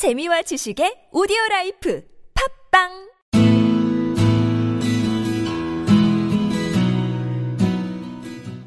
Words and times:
재미와 0.00 0.40
지식의 0.40 1.08
오디오 1.12 1.36
라이프 1.50 2.00
팟빵 2.72 2.88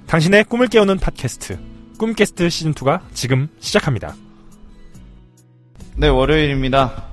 당신의 0.06 0.44
꿈을 0.44 0.68
깨우는 0.68 1.00
팟캐스트 1.00 1.58
꿈깨스트 1.98 2.52
시즌 2.52 2.76
2가 2.76 3.00
지금 3.16 3.50
시작합니다. 3.60 4.16
네, 5.96 6.08
월요일입니다. 6.08 7.04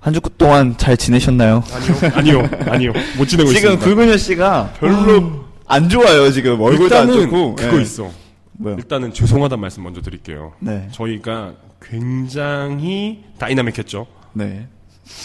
한 0.00 0.12
주 0.12 0.20
동안 0.36 0.76
잘 0.76 0.96
지내셨나요? 0.96 1.62
아니요, 1.72 2.40
아니요, 2.42 2.50
아니요. 2.72 2.92
못 3.16 3.26
지내고 3.28 3.52
지금 3.52 3.74
있습니다. 3.74 3.84
굵은여 3.84 4.16
씨가 4.16 4.72
별로 4.80 5.44
안 5.64 5.88
좋아요, 5.88 6.28
지금. 6.32 6.60
얼굴도 6.60 6.96
안 6.96 7.12
좋고. 7.12 7.54
그거 7.54 7.78
예. 7.78 7.82
있어. 7.82 8.10
뭐요? 8.58 8.76
일단은 8.76 9.12
죄송하다는 9.12 9.60
말씀 9.60 9.82
먼저 9.82 10.00
드릴게요. 10.02 10.52
네. 10.60 10.88
저희가 10.92 11.54
굉장히 11.80 13.24
다이나믹했죠. 13.38 14.06
네. 14.34 14.66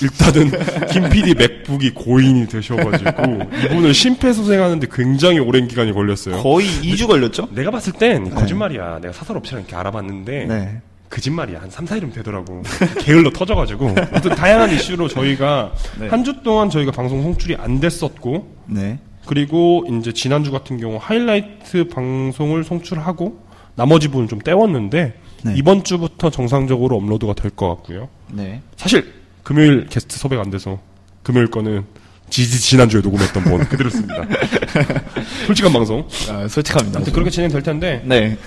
일단은 0.01 0.51
김 0.91 1.09
PD 1.09 1.33
맥북이 1.35 1.91
고인이 1.91 2.47
되셔가지고 2.47 3.11
이분을 3.65 3.93
심폐소생하는데 3.93 4.87
굉장히 4.91 5.39
오랜 5.39 5.67
기간이 5.67 5.91
걸렸어요. 5.91 6.41
거의 6.41 6.67
2주 6.67 7.07
걸렸죠? 7.07 7.49
내가 7.51 7.69
봤을 7.69 7.91
땐 7.93 8.29
거짓말이야. 8.29 8.99
내가 8.99 9.11
사설 9.13 9.35
업체랑 9.37 9.63
이렇게 9.63 9.75
알아봤는데 9.75 10.45
네. 10.45 10.81
거짓말이야. 11.09 11.61
한 11.61 11.69
3, 11.69 11.85
4일이면 11.85 12.13
되더라고. 12.13 12.63
게을러 13.01 13.29
터져가지고. 13.31 13.89
아무튼 13.89 14.35
다양한 14.35 14.71
이슈로 14.71 15.09
저희가 15.09 15.73
네. 15.99 16.07
한주 16.07 16.41
동안 16.43 16.69
저희가 16.69 16.91
방송 16.91 17.21
송출이 17.21 17.55
안 17.57 17.79
됐었고 17.79 18.55
네. 18.67 18.99
그리고 19.25 19.85
이제 19.89 20.11
지난주 20.11 20.51
같은 20.51 20.77
경우 20.77 20.97
하이라이트 21.01 21.87
방송을 21.87 22.63
송출하고 22.63 23.39
나머지 23.75 24.07
부분 24.09 24.27
좀 24.27 24.39
때웠는데 24.39 25.19
네. 25.43 25.53
이번 25.55 25.83
주부터 25.83 26.29
정상적으로 26.29 26.95
업로드가 26.97 27.33
될 27.33 27.51
것 27.51 27.67
같고요. 27.69 28.09
네. 28.31 28.61
사실 28.77 29.13
금요일 29.43 29.87
게스트 29.87 30.17
섭외가 30.17 30.41
안 30.41 30.49
돼서 30.49 30.79
금요일 31.23 31.47
거는 31.47 31.83
지지 32.29 32.59
지난주에 32.61 33.01
녹음했던 33.01 33.43
분 33.43 33.59
그대로습니다 33.65 34.15
솔직한 35.47 35.71
방송. 35.73 36.07
아, 36.29 36.47
솔직합니다. 36.47 36.97
아무튼 36.97 37.13
그렇게 37.13 37.29
진행될 37.29 37.61
텐데 37.63 38.01
네. 38.05 38.37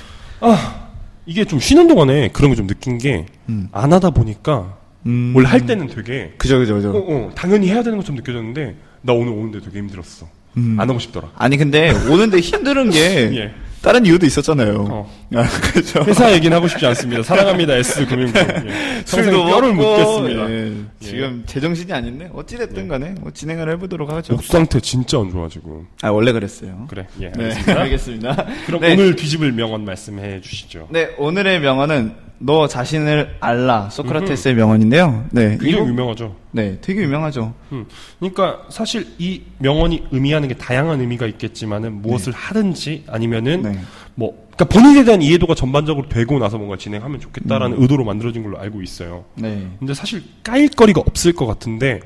이게 1.26 1.44
좀 1.44 1.58
쉬는 1.60 1.88
동안에 1.88 2.28
그런 2.28 2.50
거좀 2.50 2.66
느낀 2.66 2.98
게안 2.98 3.68
하다 3.72 4.10
보니까 4.10 4.76
음. 5.06 5.32
원래 5.36 5.48
할 5.48 5.66
때는 5.66 5.88
되게 5.88 6.34
그죠, 6.38 6.58
그죠, 6.58 6.74
그죠. 6.74 6.90
어, 6.90 6.98
어, 6.98 7.30
당연히 7.34 7.68
해야 7.68 7.82
되는 7.82 7.96
것처럼 7.98 8.16
느껴졌는데 8.16 8.76
나 9.02 9.12
오늘 9.12 9.32
오는데 9.32 9.60
되게 9.60 9.78
힘들었어. 9.78 10.26
음. 10.56 10.76
안 10.78 10.88
하고 10.88 10.98
싶더라. 10.98 11.30
아니, 11.36 11.56
근데 11.56 11.90
오는데 12.08 12.40
힘든 12.40 12.90
게 12.90 12.98
예. 13.36 13.54
다른 13.82 14.04
이유도 14.04 14.26
있었잖아요. 14.26 14.86
어. 14.90 15.12
아, 15.34 15.42
그죠. 15.72 16.02
회사 16.04 16.32
얘기는 16.32 16.54
하고 16.56 16.66
싶지 16.66 16.84
않습니다. 16.86 17.22
사랑합니다 17.22 17.74
S 17.76 18.04
금융그룹. 18.06 18.66
예. 18.66 19.04
평생 19.08 19.32
뼈를 19.32 19.72
묻겠습니다. 19.74 20.50
예. 20.50 20.72
예. 20.72 20.84
지금 20.98 21.42
제정신이 21.46 21.92
아닌데 21.92 22.28
어찌됐든 22.34 22.88
간에 22.88 23.14
뭐 23.20 23.30
진행을 23.30 23.70
해보도록 23.74 24.10
하죠. 24.10 24.32
목 24.32 24.42
상태 24.42 24.80
진짜 24.80 25.20
안 25.20 25.30
좋아 25.30 25.48
지금. 25.48 25.86
아, 26.02 26.10
원래 26.10 26.32
그랬어요. 26.32 26.86
그래. 26.88 27.06
예. 27.20 27.30
네, 27.30 27.44
알겠습니다. 27.44 27.78
알겠습니다. 27.80 28.46
그럼 28.66 28.80
네. 28.80 28.92
오늘 28.94 29.14
뒤집을 29.14 29.52
명언 29.52 29.84
말씀해 29.84 30.40
주시죠. 30.40 30.88
네, 30.90 31.10
오늘의 31.18 31.60
명언은 31.60 32.25
너 32.38 32.68
자신을 32.68 33.36
알라 33.40 33.88
소크라테스의 33.90 34.54
명언인데요. 34.56 35.24
네, 35.30 35.50
굉장히 35.58 35.72
이거- 35.72 35.86
유명하죠. 35.86 36.36
네, 36.52 36.78
되게 36.82 37.00
유명하죠. 37.02 37.54
음. 37.72 37.86
그러니까 38.18 38.60
사실 38.68 39.06
이 39.18 39.42
명언이 39.58 40.04
의미하는 40.10 40.48
게 40.48 40.54
다양한 40.54 41.00
의미가 41.00 41.26
있겠지만은 41.26 42.02
무엇을 42.02 42.32
하든지 42.34 43.04
아니면은 43.08 43.62
네. 43.62 43.78
뭐 44.14 44.46
그러니까 44.54 44.64
본인에 44.78 45.04
대한 45.04 45.22
이해도가 45.22 45.54
전반적으로 45.54 46.08
되고 46.08 46.38
나서 46.38 46.58
뭔가 46.58 46.76
진행하면 46.76 47.20
좋겠다라는 47.20 47.78
음. 47.78 47.82
의도로 47.82 48.04
만들어진 48.04 48.42
걸로 48.42 48.58
알고 48.58 48.82
있어요. 48.82 49.24
네, 49.34 49.68
근데 49.78 49.94
사실 49.94 50.22
까일 50.42 50.68
거리가 50.68 51.00
없을 51.06 51.32
것 51.32 51.46
같은데 51.46 52.00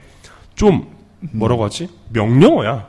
좀 0.55 0.87
뭐라고 1.33 1.65
하지? 1.65 1.89
명령어야. 2.11 2.87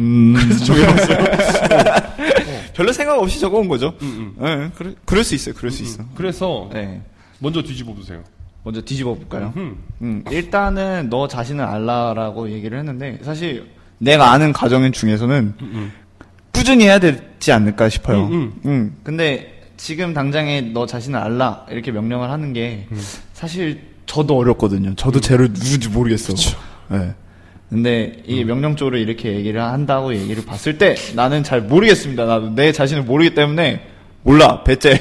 음, 0.00 0.34
그래서 0.36 0.64
정해봤어요. 0.64 1.18
별로 2.74 2.92
생각 2.92 3.18
없이 3.18 3.40
적어온 3.40 3.68
거죠. 3.68 3.94
음, 4.02 4.34
네, 4.38 4.70
그래, 4.74 4.94
그럴 5.04 5.24
수 5.24 5.34
있어요. 5.34 5.54
그럴 5.54 5.70
수 5.70 5.82
있어. 5.82 6.04
그래서 6.14 6.68
네, 6.72 7.00
먼저 7.38 7.62
뒤집어 7.62 7.94
보세요. 7.94 8.22
먼저 8.64 8.80
뒤집어 8.80 9.14
볼까요? 9.14 9.52
음. 9.56 9.76
음, 10.02 10.24
일단은 10.30 11.08
너 11.10 11.28
자신을 11.28 11.64
알라라고 11.64 12.50
얘기를 12.50 12.78
했는데 12.78 13.18
사실 13.22 13.70
내가 13.98 14.32
아는 14.32 14.52
가정인 14.52 14.92
중에서는 14.92 15.54
음. 15.60 15.92
꾸준히 16.52 16.84
해야 16.84 16.98
되지 16.98 17.52
않을까 17.52 17.88
싶어요. 17.88 18.26
음, 18.26 18.32
음. 18.32 18.60
음, 18.64 18.96
근데 19.02 19.62
지금 19.76 20.14
당장에 20.14 20.60
너 20.60 20.86
자신을 20.86 21.18
알라 21.18 21.66
이렇게 21.70 21.92
명령을 21.92 22.30
하는 22.30 22.52
게 22.52 22.86
음. 22.90 23.00
사실 23.32 23.82
저도 24.06 24.36
어렵거든요. 24.36 24.94
저도 24.96 25.20
쟤를 25.20 25.52
누군지 25.52 25.88
모르겠어. 25.88 26.34
네. 26.88 27.14
근데 27.74 28.22
이게 28.24 28.42
음. 28.42 28.46
명령적으로 28.46 28.96
이렇게 28.98 29.32
얘기를 29.34 29.60
한다고 29.60 30.14
얘기를 30.14 30.44
봤을 30.44 30.78
때 30.78 30.94
나는 31.16 31.42
잘 31.42 31.60
모르겠습니다. 31.60 32.24
나도 32.24 32.50
내 32.50 32.70
자신을 32.70 33.02
모르기 33.02 33.34
때문에 33.34 33.84
몰라 34.22 34.62
배째. 34.62 35.00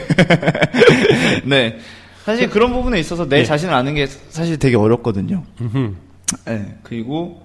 네. 1.45 1.77
사실 2.25 2.49
그런 2.49 2.73
부분에 2.73 2.99
있어서 2.99 3.29
내 3.29 3.41
예. 3.41 3.43
자신을 3.43 3.71
아는 3.71 3.93
게 3.93 4.07
사실 4.07 4.57
되게 4.57 4.75
어렵거든요. 4.75 5.43
네. 6.47 6.75
그리고 6.81 7.42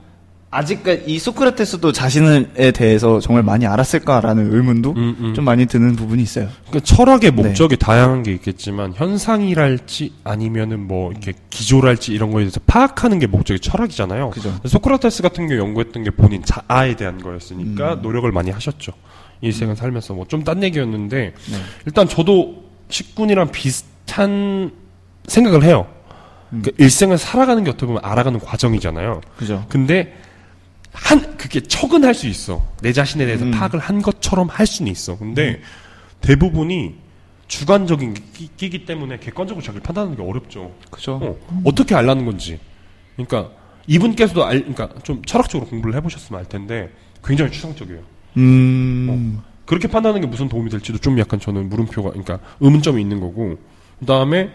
아직까지 0.50 1.02
이 1.06 1.18
소크라테스도 1.18 1.92
자신에 1.92 2.72
대해서 2.72 3.20
정말 3.20 3.42
많이 3.42 3.66
알았을까라는 3.66 4.54
의문도 4.54 4.92
음, 4.92 5.16
음. 5.20 5.34
좀 5.34 5.44
많이 5.44 5.66
드는 5.66 5.94
부분이 5.94 6.22
있어요. 6.22 6.48
그러니까 6.68 6.80
철학의 6.80 7.32
목적이 7.32 7.76
다양한 7.76 8.22
게 8.22 8.32
있겠지만 8.32 8.94
현상이랄지 8.94 10.14
아니면은 10.24 10.86
뭐 10.86 11.10
이렇게 11.10 11.34
기조랄지 11.50 12.12
이런 12.12 12.30
거에 12.30 12.44
대해서 12.44 12.60
파악하는 12.66 13.18
게 13.18 13.26
목적이 13.26 13.60
철학이잖아요. 13.60 14.30
그죠. 14.30 14.58
소크라테스 14.64 15.22
같은 15.22 15.48
경우 15.48 15.60
연구했던 15.60 16.02
게 16.04 16.10
본인 16.10 16.42
자아에 16.42 16.96
대한 16.96 17.20
거였으니까 17.22 17.96
노력을 17.96 18.30
많이 18.32 18.50
하셨죠. 18.50 18.92
일생을 19.42 19.76
살면서 19.76 20.14
뭐 20.14 20.24
좀 20.28 20.44
딴 20.44 20.62
얘기였는데 20.62 21.16
네. 21.34 21.56
일단 21.84 22.08
저도 22.08 22.64
식군이랑 22.88 23.52
비슷한 23.52 24.70
생각을 25.26 25.62
해요. 25.62 25.86
그러니까 26.48 26.72
일생을 26.78 27.18
살아가는 27.18 27.62
게 27.64 27.70
어떻게 27.70 27.84
보면 27.86 28.00
알아가는 28.02 28.40
과정이잖아요. 28.40 29.20
그죠. 29.36 29.66
근데 29.68 30.16
한 30.92 31.36
그게 31.36 31.60
척은 31.60 32.04
할 32.04 32.14
수 32.14 32.26
있어. 32.26 32.66
내 32.82 32.92
자신에 32.92 33.24
대해서 33.26 33.44
음. 33.44 33.50
파악을 33.50 33.78
한 33.78 34.02
것처럼 34.02 34.48
할 34.48 34.66
수는 34.66 34.90
있어. 34.90 35.16
근데 35.18 35.60
대부분이 36.20 36.94
주관적인 37.46 38.14
끼- 38.32 38.50
끼기 38.56 38.84
때문에 38.84 39.18
객관적으로 39.18 39.64
자기를 39.64 39.82
판단하는 39.82 40.16
게 40.16 40.22
어렵죠. 40.22 40.74
그죠. 40.90 41.18
어, 41.22 41.62
어떻게 41.64 41.94
알라는 41.94 42.24
건지. 42.26 42.58
그러니까 43.16 43.50
이분께서도 43.86 44.44
알, 44.44 44.58
그러니까 44.60 44.90
좀 45.02 45.22
철학적으로 45.24 45.68
공부를 45.68 45.94
해보셨으면 45.96 46.38
알 46.40 46.46
텐데 46.46 46.90
굉장히 47.24 47.50
추상적이에요. 47.52 48.00
음. 48.36 49.40
그렇게 49.64 49.88
판단하는 49.88 50.20
게 50.22 50.26
무슨 50.26 50.48
도움이 50.48 50.70
될지도 50.70 50.98
좀 50.98 51.18
약간 51.18 51.38
저는 51.40 51.68
물음표가, 51.68 52.10
그러니까 52.10 52.38
의문점이 52.60 53.00
있는 53.00 53.20
거고. 53.20 53.58
그 54.00 54.06
다음에 54.06 54.50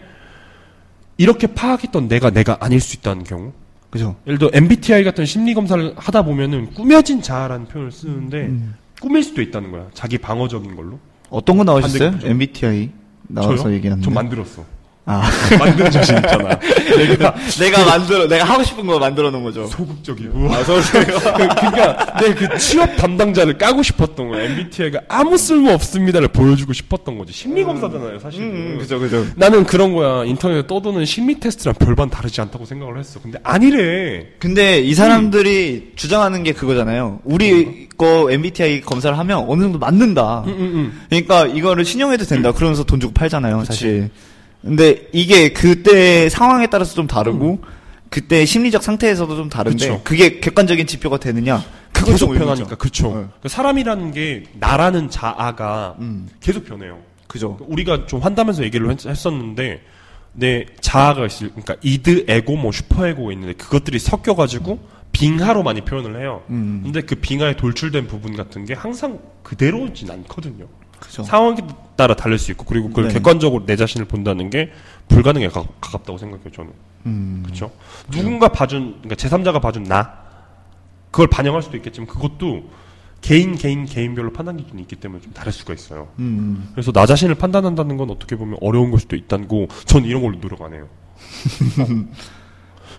이렇게 1.18 1.48
파악했던 1.48 2.08
내가 2.08 2.30
내가 2.32 2.58
아닐 2.62 2.80
수 2.80 2.96
있다는 2.96 3.24
경우. 3.24 3.54
그죠. 3.94 4.16
예를 4.26 4.40
들어 4.40 4.50
MBTI 4.52 5.04
같은 5.04 5.24
심리 5.24 5.54
검사를 5.54 5.94
하다 5.96 6.24
보면은 6.24 6.74
꾸며진 6.74 7.22
자아라는 7.22 7.68
표현을 7.68 7.92
쓰는데 7.92 8.52
꾸밀 9.00 9.24
수도 9.24 9.40
있다는 9.44 9.72
거야. 9.72 9.86
자기 9.94 10.18
방어적인 10.18 10.76
걸로. 10.76 10.98
어떤 11.30 11.58
거 11.59 11.64
나오셨어요? 11.64 12.18
MBTI 12.24 12.90
나와서? 13.28 13.72
얘기하는데. 13.72 14.03
전 14.03 14.12
만들었어. 14.12 14.66
아. 15.06 15.30
만든 15.59 15.91
자신 15.91 16.16
있잖아. 16.16 16.58
내가 16.97 17.36
내가 17.59 17.86
만들어 17.86 18.28
내가 18.28 18.46
하고 18.46 18.64
싶은 18.64 18.86
거 18.88 18.97
만들어 19.00 19.31
놓은 19.31 19.44
거죠. 19.44 19.68
소극적이고. 19.68 20.53
아, 20.53 20.64
서로 20.64 20.81
그러니까 21.36 22.19
내 22.22 22.34
그 22.34 22.58
취업 22.58 22.96
담당자를 22.96 23.58
까고 23.58 23.84
싶었던 23.84 24.30
거야. 24.30 24.44
MBTI가 24.44 25.02
아무 25.09 25.38
쓸모 25.38 25.72
없습니다를 25.72 26.30
보여주고 26.30 26.72
싶었던 26.74 27.18
거지. 27.18 27.34
심리 27.34 27.64
검사잖아요, 27.64 28.19
사실은. 28.19 28.46
음, 28.47 28.78
그죠, 28.80 28.97
그죠. 29.00 29.25
나는 29.36 29.66
그런 29.66 29.94
거야. 29.94 30.24
인터넷에 30.24 30.66
떠도는 30.68 31.06
심리 31.06 31.40
테스트랑 31.40 31.75
별반 31.75 32.09
다르지 32.09 32.40
않다고 32.41 32.66
생각을 32.66 32.97
했어. 32.97 33.20
근데 33.22 33.38
아니래. 33.44 34.28
근데 34.40 34.79
이 34.79 34.94
사람들이 34.94 35.91
주장하는 35.96 36.44
게 36.44 36.53
그거잖아요. 36.53 37.20
우리 37.26 37.90
거 37.97 38.32
MBTI 38.32 38.82
검사를 38.82 39.16
하면 39.17 39.46
어느 39.47 39.61
정도 39.61 39.78
맞는다. 39.79 40.44
응. 40.47 40.91
그러니까 41.09 41.46
이거를 41.46 41.84
신용해도 41.85 42.26
된다. 42.26 42.52
그러면서 42.52 42.84
돈 42.84 43.00
주고 43.00 43.14
팔잖아요, 43.14 43.64
사실. 43.66 44.09
근데 44.64 45.08
이게 45.12 45.52
그때 45.52 46.30
상황에 46.30 46.68
따라서 46.68 46.96
좀 46.96 47.06
다르고 47.06 47.62
그때 48.10 48.46
심리적 48.46 48.82
상태에서도 48.82 49.36
좀 49.36 49.50
다른데 49.50 49.88
그쵸. 49.88 50.02
그게 50.04 50.40
객관적인 50.40 50.88
지표가 50.88 51.18
되느냐? 51.18 51.64
그건 51.92 52.14
계속. 52.14 52.34
변하니까. 52.34 52.76
그쵸. 52.76 53.08
네. 53.08 53.14
그러니까 53.14 53.50
사람이라는 53.50 54.12
게 54.12 54.44
나라는 54.60 55.10
자아가 55.10 55.96
음. 56.00 56.30
계속 56.40 56.66
변해요. 56.66 57.00
그죠. 57.28 57.56
그러니까 57.56 57.74
우리가 57.74 58.06
좀 58.08 58.20
환담에서 58.22 58.64
얘기를 58.64 58.90
했, 58.90 59.06
했었는데 59.06 59.82
내 60.34 60.66
자아가 60.80 61.26
있을 61.26 61.50
그러니까 61.50 61.76
이드 61.82 62.26
에고 62.28 62.56
뭐 62.56 62.72
슈퍼 62.72 63.08
에고가 63.08 63.34
있는데 63.34 63.54
그것들이 63.54 64.00
섞여 64.00 64.36
가지고 64.36 64.80
빙하로 65.12 65.62
많이 65.64 65.82
표현을 65.82 66.20
해요. 66.22 66.42
음. 66.50 66.82
근데 66.84 67.02
그 67.02 67.16
빙하에 67.16 67.56
돌출된 67.56 68.08
부분 68.08 68.36
같은 68.36 68.66
게 68.66 68.74
항상 68.74 69.20
그대로진 69.44 70.10
않거든요. 70.10 70.68
그죠. 71.03 71.23
상황에 71.23 71.58
따라 71.96 72.16
다를 72.16 72.40
수 72.40 72.52
있고 72.52 72.66
그리고 72.66 72.88
그걸 72.88 73.08
네. 73.08 73.14
객관적으로 73.14 73.66
내 73.66 73.76
자신을 73.76 74.05
본다는 74.05 74.50
게 74.50 74.72
불가능에 75.09 75.50
가, 75.50 75.64
가깝다고 75.82 76.17
생각해요 76.17 76.50
저는. 76.52 76.72
음. 77.05 77.41
그렇죠. 77.44 77.72
누군가 78.09 78.47
봐준 78.47 79.00
그러니까 79.02 79.16
제3자가 79.16 79.61
봐준 79.61 79.84
나 79.84 80.23
그걸 81.11 81.28
반영할 81.28 81.61
수도 81.61 81.76
있겠지만 81.78 82.08
그것도 82.08 82.70
개인 83.22 83.55
개인 83.55 83.85
개인별로 83.85 84.32
판단 84.32 84.58
기준이 84.58 84.82
있기 84.82 84.96
때문에 84.96 85.22
좀 85.22 85.34
다를 85.34 85.52
수가 85.52 85.73
있어요. 85.73 86.09
음. 86.20 86.70
그래서 86.73 86.91
나 86.91 87.05
자신을 87.05 87.35
판단한다는 87.35 87.97
건 87.97 88.09
어떻게 88.09 88.35
보면 88.35 88.58
어려운 88.61 88.91
걸 88.91 89.00
수도 89.00 89.16
있다고 89.16 89.67
전 89.85 90.05
이런 90.05 90.22
걸로 90.22 90.40
노력 90.40 90.61
안 90.61 90.73
해요. 90.73 90.88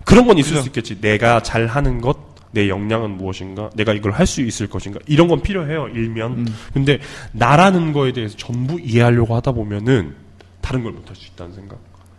그런 0.05 0.27
건 0.27 0.39
있을 0.39 0.59
수 0.59 0.67
있겠지. 0.69 1.01
내가 1.01 1.41
잘하는 1.41 2.01
것, 2.01 2.34
내 2.55 2.69
역량은 2.69 3.19
무엇인가, 3.19 3.69
내가 3.75 3.93
이걸 3.93 4.13
할 4.13 4.27
수 4.27 4.41
있을 4.41 4.69
것인가, 4.69 5.01
이런 5.07 5.29
건 5.29 5.43
필요해요. 5.43 5.89
일면. 5.89 6.47
근데 6.73 6.99
나라는 7.33 7.93
거에 7.93 8.13
대해서 8.13 8.37
전부 8.39 8.81
이해하려고 8.81 9.35
하다 9.37 9.53
보면은 9.53 10.15
다른 10.63 10.83
걸 10.83 10.93
못할 10.93 11.15
수 11.15 11.27
있다는 11.27 11.53
생각. 11.53 11.79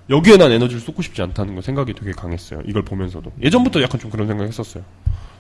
여기에 0.10 0.38
난 0.38 0.52
에너지를 0.52 0.80
쏟고 0.82 1.02
싶지 1.02 1.24
않다는 1.24 1.56
거 1.56 1.62
생각이 1.62 1.94
되게 1.96 2.12
강했어요. 2.12 2.62
이걸 2.66 2.84
보면서도. 2.84 3.32
예전부터 3.42 3.82
약간 3.82 4.00
좀 4.00 4.12
그런 4.12 4.28
생각 4.28 4.44
했었어요. 4.46 4.84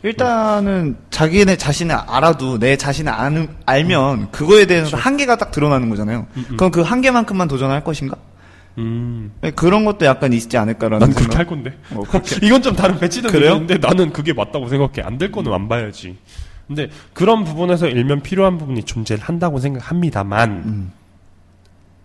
일단은 0.01 0.97
자기네 1.11 1.55
자신을 1.57 1.93
알아도 1.93 2.57
내 2.57 2.75
자신을 2.75 3.11
아는, 3.11 3.49
알면 3.65 4.31
그거에 4.31 4.65
대해서 4.65 4.97
한계가 4.97 5.37
딱 5.37 5.51
드러나는 5.51 5.89
거잖아요. 5.89 6.25
그럼 6.57 6.71
그 6.71 6.81
한계만큼만 6.81 7.47
도전할 7.47 7.83
것인가? 7.83 8.17
음. 8.77 9.31
네, 9.41 9.51
그런 9.51 9.85
것도 9.85 10.05
약간 10.05 10.33
있지 10.33 10.57
않을까라는 10.57 10.99
난 10.99 11.09
그렇게 11.09 11.23
생각. 11.23 11.39
할 11.39 11.45
건데. 11.45 11.73
어, 11.95 12.01
그렇게. 12.03 12.45
이건 12.45 12.61
좀 12.61 12.75
다른 12.75 12.97
그래요? 13.31 13.53
의견인데 13.53 13.77
나는 13.77 14.11
그게 14.11 14.33
맞다고 14.33 14.67
생각해. 14.67 15.01
안 15.07 15.17
될 15.17 15.31
거는 15.31 15.53
안 15.53 15.67
봐야지. 15.69 16.17
근데 16.67 16.89
그런 17.13 17.43
부분에서 17.43 17.87
일면 17.87 18.21
필요한 18.21 18.57
부분이 18.57 18.83
존재를 18.83 19.23
한다고 19.23 19.59
생각합니다만 19.59 20.49
음. 20.65 20.91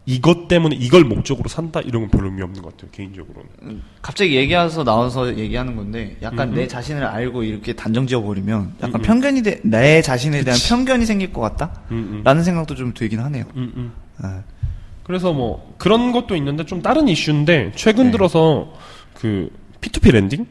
이것 0.06 0.48
때문에 0.48 0.76
이걸 0.76 1.04
목적으로 1.04 1.48
산다 1.48 1.80
이런 1.80 2.02
건 2.02 2.10
별로 2.10 2.26
의미 2.26 2.42
없는 2.42 2.62
것 2.62 2.72
같아요. 2.76 2.90
개인적으로는. 2.90 3.82
갑자기 4.02 4.34
얘기해서 4.36 4.82
나와서 4.82 5.36
얘기하는 5.36 5.76
건데 5.76 6.16
약간 6.22 6.50
음. 6.50 6.54
내 6.54 6.66
자신을 6.66 7.04
알고 7.04 7.42
이렇게 7.44 7.74
단정 7.74 8.06
지어 8.06 8.20
버리면 8.22 8.74
약간 8.82 9.00
음. 9.00 9.02
편견이 9.02 9.42
돼, 9.42 9.60
내 9.62 10.02
자신에 10.02 10.42
대한 10.42 10.58
편견이 10.68 11.06
생길 11.06 11.32
것 11.32 11.40
같다? 11.42 11.80
음, 11.90 12.22
라는 12.24 12.42
생각도 12.42 12.74
좀 12.74 12.92
들긴 12.94 13.20
하네요. 13.20 13.44
음, 13.56 13.72
음. 13.76 13.92
아, 14.18 14.42
그래서 15.10 15.32
뭐 15.32 15.74
그런 15.76 16.12
것도 16.12 16.36
있는데 16.36 16.64
좀 16.64 16.82
다른 16.82 17.08
이슈인데 17.08 17.72
최근 17.74 18.06
네. 18.06 18.10
들어서 18.12 18.72
그 19.12 19.50
P2P 19.80 20.12
lending? 20.12 20.46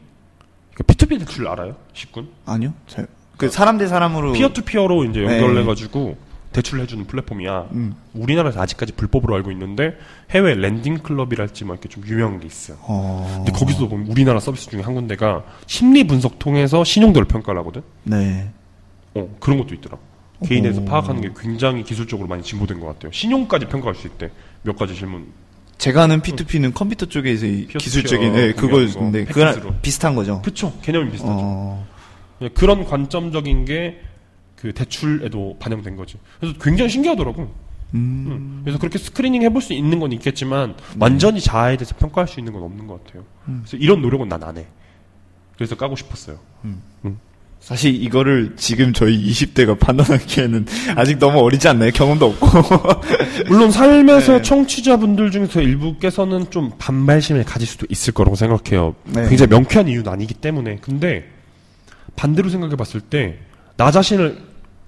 그 0.74 0.82
P2P 0.82 1.18
대출 1.18 1.48
알아요? 1.48 1.76
식군? 1.94 2.28
아니요? 2.44 2.74
잘, 2.86 3.06
그 3.38 3.48
사람 3.48 3.78
대 3.78 3.86
사람으로. 3.86 4.32
peer 4.32 4.50
to 4.50 4.60
peer로 4.60 5.06
이제 5.06 5.20
네. 5.20 5.40
연결해 5.40 5.64
가지고 5.64 6.18
대출을 6.52 6.82
해주는 6.82 7.06
플랫폼이야. 7.06 7.68
음. 7.72 7.94
우리나라에서 8.12 8.60
아직까지 8.60 8.92
불법으로 8.92 9.34
알고 9.36 9.50
있는데 9.52 9.96
해외 10.30 10.54
Lending 10.54 10.98
Club이랄지 10.98 11.64
뭐 11.64 11.74
이렇게 11.74 11.88
좀 11.88 12.04
유명한 12.06 12.38
게 12.38 12.46
있어요. 12.46 12.76
어. 12.82 13.32
근데 13.36 13.52
거기서 13.52 13.88
보면 13.88 14.08
우리나라 14.08 14.40
서비스 14.40 14.68
중에 14.68 14.82
한 14.82 14.92
군데가 14.92 15.42
심리 15.66 16.06
분석 16.06 16.38
통해서 16.38 16.84
신용도를 16.84 17.26
평가를 17.28 17.58
하거든. 17.60 17.80
네. 18.02 18.50
어 19.14 19.26
그런 19.40 19.56
것도 19.56 19.74
있더라. 19.74 19.96
개인에서 20.46 20.80
오. 20.80 20.84
파악하는 20.84 21.20
게 21.20 21.30
굉장히 21.38 21.82
기술적으로 21.84 22.28
많이 22.28 22.42
진보된 22.42 22.80
것 22.80 22.86
같아요. 22.86 23.12
신용까지 23.12 23.66
평가할 23.66 23.94
수 23.94 24.06
있대. 24.06 24.30
몇 24.62 24.76
가지 24.76 24.94
질문. 24.94 25.26
제가 25.78 26.02
아는 26.02 26.20
P2P는 26.20 26.74
컴퓨터 26.74 27.06
쪽에서 27.06 27.46
기술적인, 27.78 28.32
네, 28.34 28.52
그거인데, 28.52 29.24
거, 29.24 29.32
그거랑. 29.32 29.78
비슷한 29.80 30.14
거죠. 30.14 30.42
그쵸. 30.42 30.72
개념이 30.82 31.10
비슷하죠. 31.10 31.34
어. 31.40 31.86
네, 32.40 32.48
그런 32.48 32.84
관점적인 32.84 33.64
게 33.64 34.10
그 34.60 34.74
대출에도 34.74 35.56
반영된 35.58 35.96
거지. 35.96 36.18
그래서 36.38 36.54
굉장히 36.60 36.90
신기하더라고. 36.90 37.42
음. 37.94 38.26
음. 38.28 38.60
그래서 38.62 38.78
그렇게 38.78 38.98
스크리닝 38.98 39.40
해볼 39.42 39.62
수 39.62 39.72
있는 39.72 39.98
건 40.00 40.12
있겠지만 40.12 40.74
완전히 40.98 41.40
자아에 41.40 41.78
대해서 41.78 41.94
평가할 41.96 42.28
수 42.28 42.40
있는 42.40 42.52
건 42.52 42.64
없는 42.64 42.86
것 42.86 43.02
같아요. 43.02 43.24
음. 43.48 43.62
그래서 43.64 43.78
이런 43.78 44.02
노력은 44.02 44.28
난 44.28 44.42
안 44.44 44.58
해. 44.58 44.66
그래서 45.56 45.76
까고 45.76 45.96
싶었어요. 45.96 46.38
사실 47.60 47.94
이거를 48.02 48.54
지금 48.56 48.92
저희 48.92 49.22
20대가 49.30 49.78
판단하기에는 49.78 50.66
아직 50.96 51.18
너무 51.18 51.38
어리지 51.40 51.68
않나요? 51.68 51.90
경험도 51.92 52.26
없고. 52.26 52.46
물론 53.48 53.70
삶에서 53.70 54.38
네. 54.38 54.42
청취자분들 54.42 55.30
중에서 55.30 55.60
일부께서는 55.60 56.50
좀 56.50 56.72
반발심을 56.78 57.44
가질 57.44 57.68
수도 57.68 57.86
있을 57.90 58.12
거라고 58.14 58.34
생각해요. 58.34 58.94
네. 59.04 59.28
굉장히 59.28 59.50
명쾌한 59.50 59.88
이유는 59.88 60.08
아니기 60.10 60.34
때문에. 60.34 60.78
근데 60.80 61.30
반대로 62.16 62.48
생각해 62.48 62.76
봤을 62.76 63.00
때 63.00 63.38
나 63.80 63.90
자신을 63.90 64.36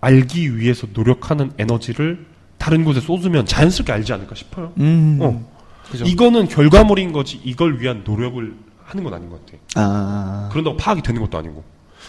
알기 0.03 0.59
위해서 0.59 0.87
노력하는 0.93 1.53
에너지를 1.57 2.27
다른 2.59 2.85
곳에 2.85 3.01
쏟으면 3.01 3.47
자연스럽게 3.47 3.91
알지 3.91 4.13
않을까 4.13 4.35
싶어요. 4.35 4.75
음. 4.81 5.19
어. 5.23 5.51
그죠. 5.91 6.05
이거는 6.05 6.47
결과물인 6.49 7.13
거지 7.13 7.41
이걸 7.43 7.81
위한 7.81 8.03
노력을 8.05 8.55
하는 8.85 9.05
건 9.05 9.15
아닌 9.15 9.31
것 9.31 9.47
같아. 9.47 9.59
아. 9.77 10.49
그런다고 10.53 10.77
파악이 10.77 11.01
되는 11.01 11.23
것도 11.23 11.39
아니고. 11.39 11.65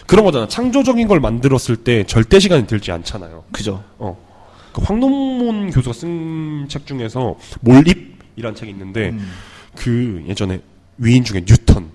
그런 0.06 0.24
거잖아. 0.24 0.46
창조적인 0.48 1.08
걸 1.08 1.20
만들었을 1.20 1.76
때 1.78 2.04
절대 2.04 2.38
시간이 2.38 2.66
들지 2.66 2.92
않잖아요. 2.92 3.44
그죠. 3.52 3.82
어. 3.98 4.16
그 4.72 4.82
황동문 4.82 5.70
교수가 5.70 5.92
쓴 5.92 6.66
책 6.68 6.86
중에서 6.86 7.36
몰입이란 7.60 8.54
책이 8.54 8.70
있는데 8.72 9.10
음. 9.10 9.30
그 9.76 10.22
예전에 10.26 10.60
위인 10.98 11.24
중에 11.24 11.42
뉴턴 11.46 11.90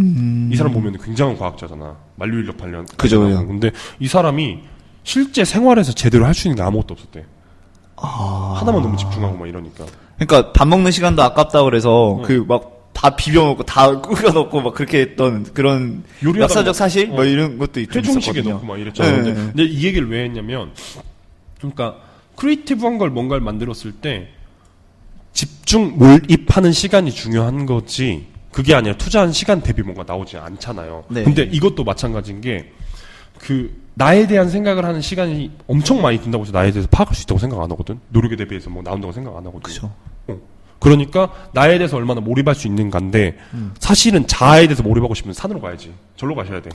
음. 0.00 0.50
이 0.52 0.56
사람 0.56 0.72
보면 0.72 0.98
굉장한 0.98 1.36
과학자잖아. 1.38 1.96
만류인력 2.16 2.56
관련. 2.58 2.86
그죠. 2.96 3.20
근데 3.46 3.70
이 4.00 4.08
사람이 4.08 4.60
실제 5.04 5.44
생활에서 5.44 5.92
제대로 5.92 6.24
할 6.26 6.34
수 6.34 6.48
있는 6.48 6.56
게 6.56 6.62
아무것도 6.62 6.94
없었대. 6.94 7.24
아. 7.96 8.56
하나만 8.58 8.82
너무 8.82 8.96
집중하고 8.96 9.36
막 9.36 9.48
이러니까. 9.48 9.84
그러니까 10.18 10.52
밥 10.52 10.66
먹는 10.68 10.90
시간도 10.90 11.22
아깝다 11.22 11.62
그래서 11.64 12.12
어. 12.12 12.22
그막 12.22 12.73
다 12.94 13.14
비벼 13.16 13.44
먹고 13.44 13.62
다 13.64 14.00
꾸겨 14.00 14.30
넣고 14.30 14.62
막 14.62 14.72
그렇게 14.74 15.00
했던 15.00 15.44
그런 15.52 16.02
역사적 16.24 16.66
막- 16.66 16.74
사실 16.74 17.10
어. 17.10 17.14
뭐 17.14 17.24
이런 17.24 17.58
것도 17.58 17.80
있 17.80 17.94
회중식에. 17.94 18.40
넣고 18.40 18.64
막 18.64 18.78
이랬잖아요. 18.80 19.16
네. 19.16 19.22
근데, 19.24 19.34
근데 19.34 19.64
이 19.64 19.84
얘기를 19.84 20.08
왜 20.08 20.24
했냐면, 20.24 20.70
그러니까 21.58 21.96
creative한 22.36 22.96
걸 22.98 23.10
뭔가를 23.10 23.42
만들었을 23.42 23.92
때 23.92 24.28
집중 25.32 25.98
몰입하는 25.98 26.72
시간이 26.72 27.10
중요한 27.12 27.66
거지. 27.66 28.26
그게 28.52 28.72
아니라 28.74 28.96
투자한 28.96 29.32
시간 29.32 29.60
대비 29.60 29.82
뭔가 29.82 30.04
나오지 30.06 30.36
않잖아요. 30.36 31.04
네. 31.08 31.24
근데 31.24 31.42
이것도 31.42 31.84
마찬가지인 31.84 32.40
게 32.40 32.70
그 33.40 33.82
나에 33.94 34.26
대한 34.26 34.48
생각을 34.48 34.84
하는 34.86 35.00
시간이 35.02 35.50
엄청 35.66 36.00
많이 36.00 36.18
든다고 36.18 36.44
해서 36.44 36.52
나에 36.52 36.70
대해서 36.70 36.88
파악할 36.90 37.14
수 37.14 37.24
있다고 37.24 37.38
생각 37.40 37.60
안 37.60 37.70
하거든. 37.72 37.98
노력에 38.08 38.36
대비해서 38.36 38.70
뭐 38.70 38.82
나온다고 38.82 39.12
생각 39.12 39.32
안 39.36 39.38
하거든. 39.44 39.60
그죠. 39.60 39.92
어. 40.28 40.36
그러니까 40.78 41.30
나에 41.52 41.78
대해서 41.78 41.96
얼마나 41.96 42.20
몰입할 42.20 42.54
수 42.54 42.66
있는가인데 42.66 43.38
사실은 43.78 44.26
자아에 44.26 44.66
대해서 44.66 44.82
몰입하고 44.82 45.14
싶으면 45.14 45.32
산으로 45.34 45.60
가야지. 45.60 45.92
절로 46.16 46.34
가셔야 46.34 46.60
돼. 46.60 46.70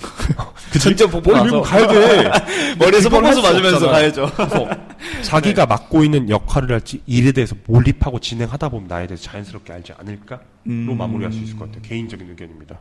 머리 1.21 1.31
나서. 1.33 1.43
밀고 1.43 1.61
가야 1.61 1.87
돼. 1.87 2.31
머리에서 2.79 3.09
할수 3.21 3.41
맞으면서. 3.41 3.87
가야죠. 3.89 4.31
그래서 4.35 4.67
자기가 5.23 5.65
맡고 5.65 6.03
있는 6.03 6.29
역할을 6.29 6.71
할지 6.71 7.01
일에 7.05 7.31
대해서 7.31 7.55
몰입하고 7.67 8.19
진행하다 8.19 8.69
보면 8.69 8.87
나에 8.87 9.07
대해서 9.07 9.23
자연스럽게 9.23 9.71
알지 9.73 9.93
않을까로 9.97 10.41
음. 10.67 10.97
마무리할 10.97 11.31
수 11.31 11.39
있을 11.39 11.57
것 11.57 11.65
같아요. 11.65 11.81
개인적인 11.83 12.29
의견입니다. 12.29 12.79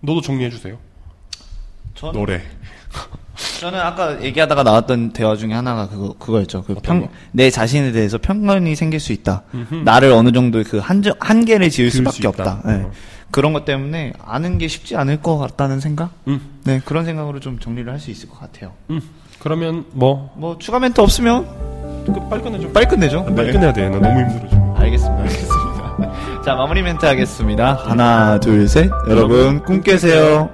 너도 0.00 0.20
정리해 0.20 0.50
주세요. 0.50 0.78
전, 1.94 2.12
노래. 2.12 2.42
저는 3.58 3.80
아까 3.80 4.22
얘기하다가 4.22 4.62
나왔던 4.62 5.12
대화 5.12 5.34
중에 5.36 5.52
하나가 5.52 5.88
그거 5.88 6.14
그거였죠. 6.18 6.62
그 6.64 6.74
평, 6.82 7.00
거? 7.02 7.08
내 7.32 7.50
자신에 7.50 7.92
대해서 7.92 8.18
편견이 8.18 8.74
생길 8.76 9.00
수 9.00 9.12
있다. 9.12 9.42
나를 9.84 10.12
어느 10.12 10.30
정도 10.32 10.62
그 10.64 10.78
한정 10.78 11.14
한계를 11.18 11.70
지을 11.70 11.90
수밖에 11.90 12.22
수. 12.22 12.28
없다. 12.28 12.62
네. 12.64 12.72
어. 12.84 12.90
그런 13.30 13.52
것 13.52 13.64
때문에 13.64 14.12
아는 14.24 14.56
게 14.58 14.68
쉽지 14.68 14.96
않을 14.96 15.20
것 15.20 15.36
같다는 15.38 15.80
생각. 15.80 16.10
음. 16.28 16.40
네 16.64 16.80
그런 16.84 17.04
생각으로 17.04 17.40
좀 17.40 17.58
정리를 17.58 17.90
할 17.92 17.98
수 17.98 18.10
있을 18.10 18.28
것 18.28 18.38
같아요. 18.40 18.72
음. 18.90 19.00
그러면 19.40 19.84
뭐뭐 19.92 20.56
추가 20.58 20.78
멘트 20.78 21.00
없으면 21.00 21.46
끝, 22.06 22.28
빨리 22.30 22.42
끝내죠. 22.42 22.72
빨리 22.72 22.86
끝내죠. 22.86 23.24
빨리 23.26 23.46
네. 23.48 23.52
끝내야 23.52 23.72
돼. 23.72 23.88
나 23.88 23.98
너무 23.98 24.20
힘들어 24.20 24.48
지금. 24.48 24.74
알겠습니다. 24.76 25.22
알겠습니다. 25.22 26.42
자 26.44 26.54
마무리 26.54 26.80
멘트 26.82 27.04
하겠습니다. 27.04 27.74
하나 27.74 28.38
둘 28.40 28.66
셋. 28.68 28.88
여러분 29.08 29.62
꿈 29.64 29.82
깨세요. 29.82 30.48